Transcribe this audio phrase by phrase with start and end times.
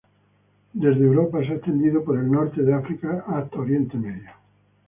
[0.73, 4.31] Desde Europa se ha extendido por el Norte de África y hasta Oriente Medio.